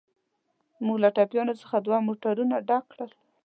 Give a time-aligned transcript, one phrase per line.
[0.85, 3.11] موږ له ټپیانو څخه دوه موټرونه ډک کړل.